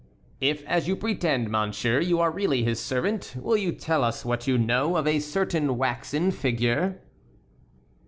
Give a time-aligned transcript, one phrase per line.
[0.39, 4.47] "If as you pretend, monsieur, you are really his servant, will you tell us what
[4.47, 7.03] you know of a certain waxen figure?"